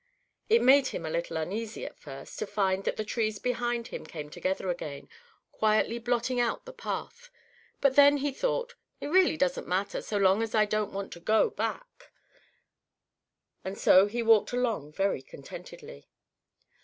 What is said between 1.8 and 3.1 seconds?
at first, to find that the